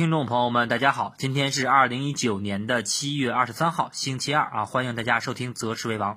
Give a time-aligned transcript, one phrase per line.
[0.00, 6.14] 听众朋友们，大家好，今天是二零一九年的七月二十三号，星期二啊，欢迎大家收听《择时为王》。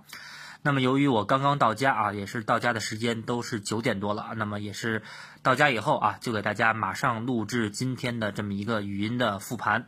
[0.61, 5.03] 那么由于我刚刚到家啊，也是到家的时间都是九点多了，那么也是
[5.41, 9.87] 到家以后啊，就给大家马上录制今天的这么一个语音的复盘。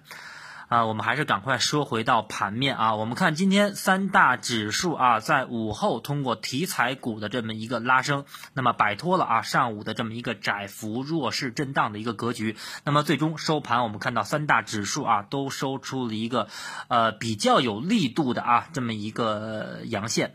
[0.67, 2.95] 啊，我们还是赶快说回到盘面啊。
[2.95, 12.55] 我们看今天三大指数啊，在午后通过题材股的这么一个拉升，那么摆脱了啊上午的这么一个窄幅弱势震荡的一个格局。
[12.83, 16.47] 那么最终收盘，我们看到三大指数啊都收出了一个
[16.87, 20.33] 呃比较有力度的啊这么一个阳线。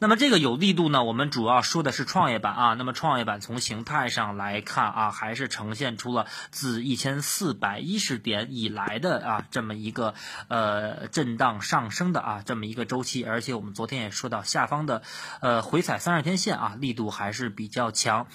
[0.00, 1.02] 那么这个有力度呢？
[1.02, 2.74] 我们主要说的是创业板啊。
[2.74, 10.14] 那么创业板从形态上来看啊，还是呈现出了自一千四百一十点以来的啊这么一个
[10.46, 13.24] 呃震荡上升的啊这么一个周期。
[13.24, 15.02] 而且我们昨天也说到，下方的
[15.40, 18.28] 呃回踩三十天线啊力度还是比较强。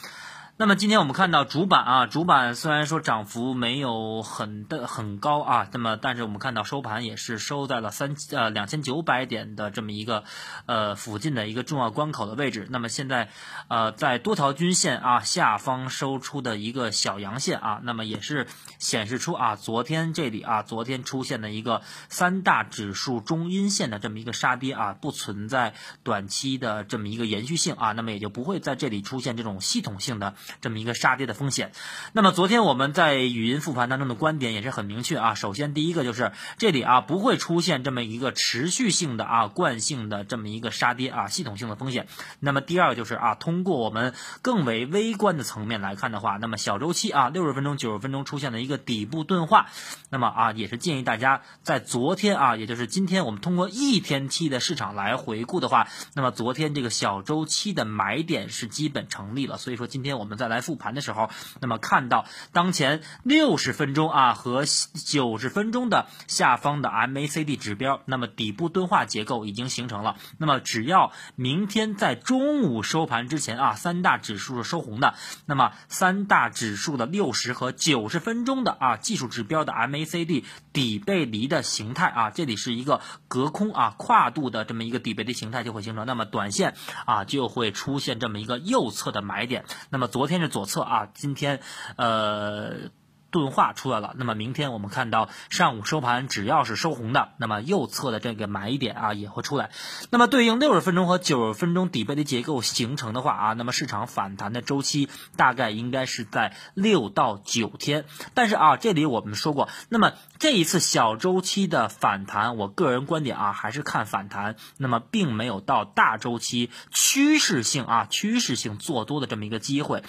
[0.64, 10.24] 那么今天我们看到主板啊，主板虽然说涨幅没有很的很高啊，那么但是我们看到收盘也是收在了三呃两千九百点的这么一个
[10.66, 12.66] 呃附近的一个重要关口的位置。
[12.70, 13.28] 那么现在
[13.68, 18.48] 呃在多条均线啊下方收出的一个小阳线啊，那么也是
[18.80, 30.36] 显示出啊昨天这里啊昨天出现的一个三大指数中阴线的这么一个杀跌啊，不存在短期的这么一个延续性啊，那么也就不会在这里出现这种系统性的。
[30.62, 31.72] 这么一个杀跌的风险。
[32.14, 35.34] 那么昨天我们在语音复盘当中的观点也是很明确啊。
[35.34, 42.08] 首先第一个就是这里啊不会出现这么一个持续性的啊惯性的这么一个杀跌啊系统性的风险。
[42.42, 49.68] 那么第二个就是啊通过我们更为微观的层面来看的话，那么小周期啊六十分钟九十分钟出现了一个底部钝化。
[50.10, 59.58] 那么啊也是建议大家在昨天啊也就是今天我们通过一天期的市场来回顾的话，那么昨天这个小周期的买点是基本成立了。
[59.58, 60.33] 所以说今天我们。
[60.34, 61.30] 们再来复盘的时候，
[61.62, 70.16] 那么看到当前六十分钟啊和九十分钟的下方的 MACD 指标，那么底部钝化结构已经形成了。
[70.40, 75.14] 那么只要明天在中午收盘之前啊，三大指数是收红的，
[75.46, 86.74] 那么三大指数的六十和九十分钟的啊技术指标的 MACD 底背离的形态啊，这里是一个隔空啊跨度的这么一个底背离形态就会形成，那么短线
[87.06, 89.66] 啊就会出现这么一个右侧的买点。
[89.90, 90.34] 那么昨昨。
[90.34, 91.60] 天是左侧啊，今天，
[91.96, 92.90] 呃。
[93.34, 99.72] 钝化出来了，那么明天我们看到上午收盘只要是收红的，那么右侧的这个买点啊也会出来。
[100.12, 108.06] 那么对应六十分钟和九十分钟底背的结构形成的话啊，那么市场反弹的周期大概应该是在六到九天。
[108.36, 120.04] 但是啊，这里我们说过，那么这一次小周期的反弹，我个人观点啊还是看反弹，那么并没有到大周期趋势性啊趋势性做多的这么一个机会。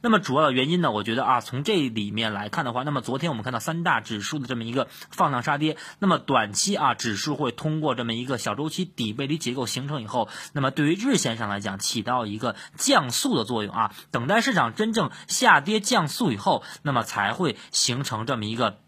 [0.00, 2.67] 那么主要的原因呢，我觉得啊从这里面来看。
[2.68, 18.78] 的话，那么昨天我们看到三大指数的这么一个放量杀跌，那么短期啊，指数会通过这么一个小周期底背离结构形成以后，那么对于日线上来讲起到一个降速的作用啊，等待市场真正下跌降速以后，那么才会形成这么一个。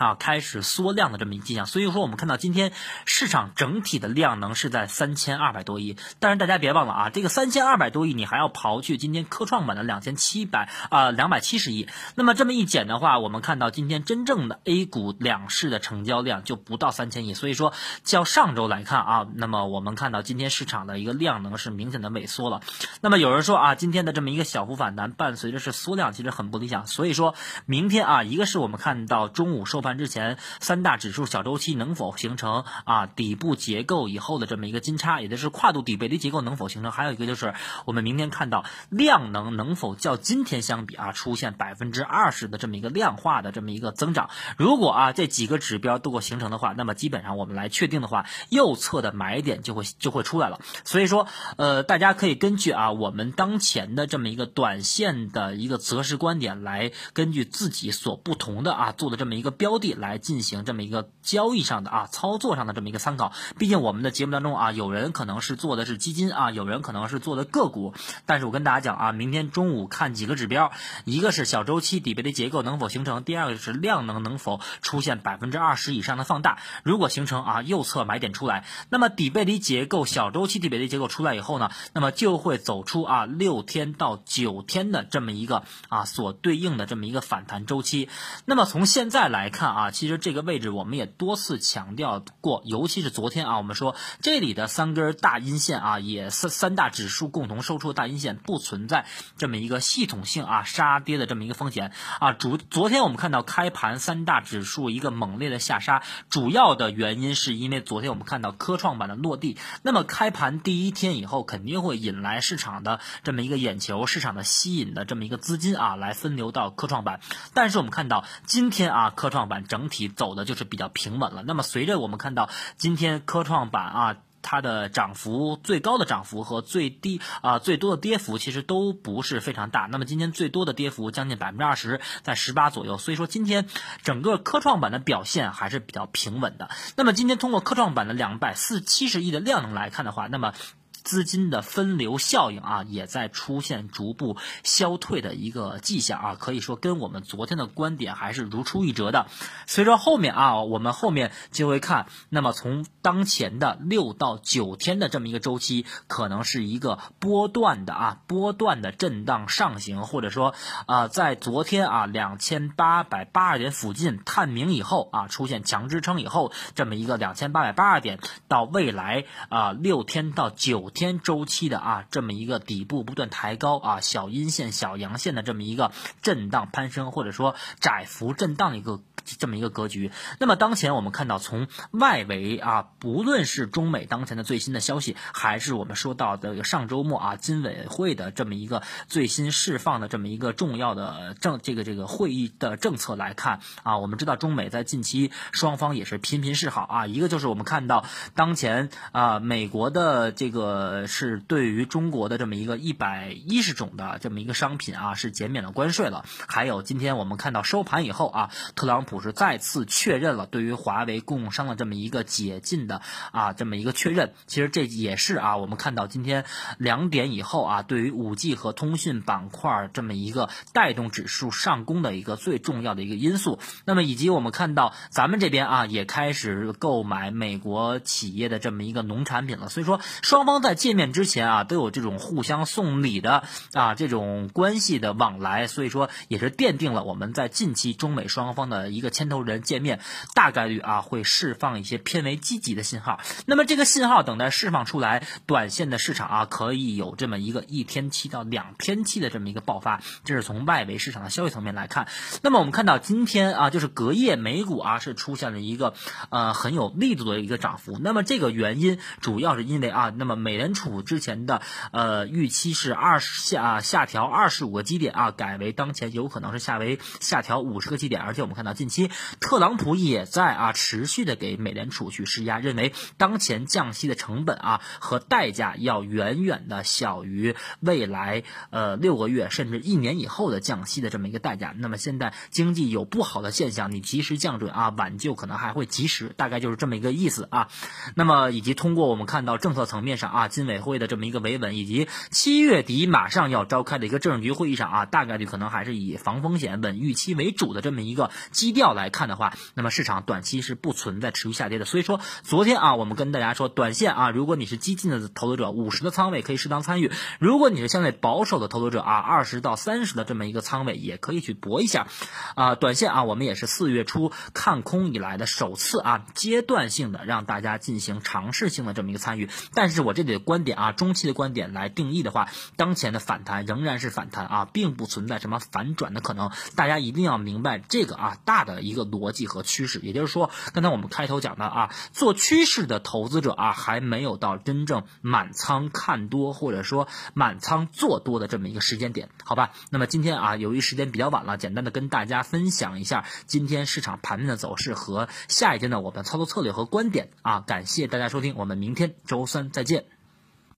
[0.00, 2.72] 啊，开始缩量的这么一迹象，所以说我们看到今天
[3.04, 22.62] 市场整体的量能是在三千二百多亿，但是大家别忘了啊，这个三千二百多亿你还要刨去今天科创板的两千七百啊两百七十亿，那么这么一减的话，我们看到今天真正的 A 股两市的成交量就不到三千亿，所以说较上周来看啊，那么我们看到今天市场的一个量能是明显的萎缩了。
[23.02, 27.34] 那么有人说啊，今天的这么一个小幅反弹伴随着是缩量，其实很不理想，所以说
[27.66, 29.89] 明天啊，一个是我们看到中午收盘。
[29.98, 36.92] 之前三大指数小周期能否形成啊底部结构以后的这么一个金叉，也就是跨度底背离结构能否形成？
[36.92, 37.54] 还有一个就是
[37.86, 44.28] 我们明天看到量能能否较今天相比啊出现百分之二十的这么一个量化的这么一个增长？
[44.58, 50.60] 如果啊这几个指标都够形成的话，那么基本上我们来确定的话，右侧的买点就会就会出来了。
[50.84, 51.26] 所以说
[51.56, 59.70] 呃大家可以根据啊我们当前的这么一个短线的一个择时观点来根据自己所不同的啊做的这么一个标。
[59.80, 67.94] 地来进行这么一个交易上的啊操作上的这么一个参考，毕竟我们的节目当中啊，有人可能是做的是基金啊，有人可能是做的个股，
[68.26, 70.70] 但是我跟大家讲啊，明天中午看几个指标，
[71.04, 88.08] 一个是小周期底背离结构能否形成，第二个是量能能否出现百分之二十以上的放大，如果形成啊右侧买点出来，那么底背离结构小周期底背离结构出来以后呢，那么就会走出啊六天到九天的这么一个啊所对应的这么一个反弹周期，
[88.44, 89.69] 那么从现在来看。
[89.74, 99.06] 啊，其实这个位置我们也多次强调过，尤其是昨天啊，我们说这里的三根大阴线啊，也三三大指数共同收出大阴线不存在
[99.36, 102.32] 这么一个系统性啊杀跌的这么一个风险啊。
[102.32, 117.20] 主昨天我们看到开盘三大指数一个猛烈的下杀，主要的原因是因为昨天我们看到科创板的落地，那么开盘第一天以后肯定会引来市场的这么一个眼球，市场的吸引的这么一个资金啊来分流到科创板，
[117.54, 121.42] 但是我们看到今天啊科创板整体走的就是比较平稳了。
[121.46, 122.48] 那么随着我们看到
[122.78, 124.16] 今天科创板啊。
[124.42, 129.82] 它的涨幅最高的涨幅和最低啊最多的跌幅其实都不是非常大。
[129.82, 132.96] 那么今天最多的跌幅将近百分之二十，在十八左右。
[132.96, 133.66] 所以说今天
[134.02, 136.70] 整个科创板的表现还是比较平稳的。
[136.96, 140.54] 那么今天通过科创板的两百四七十亿的量能来看的话，那么。
[141.02, 149.26] 资金的分流效应啊，也在出现逐步消退的一个迹象啊，可以说跟我们昨天的观点还是如出一辙的。
[149.66, 160.54] 随着后面啊，我们后面就会看，那么从当前的六到九天的这么一个周期，可能是一个波段的啊，波段的震荡上行，或者说
[160.84, 168.18] 啊，在昨天啊两千八百八十点附近探明以后啊，出现强支撑以后，这么一个两千八百八十点
[168.48, 170.89] 到未来啊六天到九。
[170.90, 179.00] 天周期的啊，这么一个底部不断抬高啊，小阴线、小阳线的这么一个震荡攀升，或者说窄幅震荡的一个。
[179.38, 180.10] 这么一个格局。
[180.40, 197.06] 那么当前我们看到，从外围啊，不论是中美当前的最新的消息，还是我们说到的上周末啊，金委会的这么一个最新释放的这么一个重要的政这个这个会议的政策来看啊，我们知道中美在近期双方也是频频示好啊。
[197.06, 206.24] 一个就是我们看到当前啊，美国的这个呃是对于中国的这么一个一百一十种的这么一个商品啊，是减免了关税了。
[206.48, 209.20] 还有今天我们看到收盘以后啊，特朗普。
[209.20, 216.46] 是再次确认了对于华为供应商的这么一个解禁的啊这么一个确认，其实这也是啊我们看到今天
[216.78, 223.58] 两点以后啊对于五 G 和通讯板块这么一个带动指数上攻的一个最重要的一个因素。
[223.84, 233.44] 那么以及我们看到咱们这边啊也开始购买美国企业的这么一个农产品了，所以说双方在在见面之前啊都有这种互相送礼的
[233.74, 239.10] 啊这种关系的往来，所以说也是奠定了我们在近期中美双方的一个。
[239.10, 240.00] 牵头人见面，
[240.34, 243.20] 大概率啊会释放一些偏为积极的信号。
[243.44, 250.00] 那么这个信号等待释放出来，短线的市场啊可以有这么一个一天期到两天期的这么一个爆发。
[250.24, 252.06] 这是从外围市场的消息层面来看。
[252.40, 255.92] 那么我们看到今天啊，就是隔夜美股啊是出现了一个
[256.30, 257.98] 呃很有力度的一个涨幅。
[258.00, 268.20] 那么这个原因主要是因为啊，那么美联储之前的呃预期是二十下下调二十五个基点啊，改为当前有可能是下为下调五十个基点。
[268.20, 269.10] 而且我们看到近期。
[269.40, 281.74] 特朗普也在啊持续的给美联储去施压，认为当前降息的成本啊和代价要远远的小于未来呃六个月甚至一年以后的降息的这么一个代价。
[281.78, 287.68] 那么现在经济有不好的现象，你及时降准啊，挽救可能还会及时，大概就是这么一个意思啊。
[288.14, 299.08] 那么以及通过我们看到政策层面上啊，金委会的这么一个维稳，以及七月底马上要召开的一个政治局会议上啊，大概率可能还是以防风险、稳预期为主的这么一个基调来。
[299.10, 301.84] 看的话，那么市场短期是不存在持续下跌的。
[301.84, 312.06] 所以说，昨天啊，我们跟大家说，短线啊，如果你是激进的投资者，五十的仓位可以适当参与；如果你是相对保守的投资者啊，二十到三十的这么一个仓位也可以去搏一下。
[312.54, 319.48] 啊，短线啊，我们也是四月初看空以来的首次啊，阶段性的让大家进行尝试性的这么一个参与。
[319.74, 326.50] 但是我这里观点啊，中期的观点来定义的话，当前的反弹仍然是反弹啊，并不存在什么反转的可能。
[326.74, 328.80] 大家一定要明白这个啊，大的。
[328.80, 339.72] 一个逻辑和趋势，也就是说，刚才我们开头讲的啊，做趋势的投资者啊，还没有到真正满仓看多或者说满仓做多的这么一个时间点，好吧？
[339.90, 350.06] 那么今天啊，由于时间比较晚了，简单的跟大家分享一下今天市场盘面的走势和下一天的我们操作策略和观点啊，感谢大家收听，我们明天周三再见。